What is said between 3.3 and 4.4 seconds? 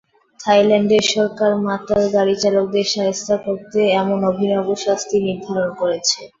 করতে এমন